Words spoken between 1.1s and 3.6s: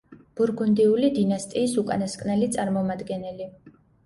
დინასტიის უკანასკნელი წარმომადგენელი.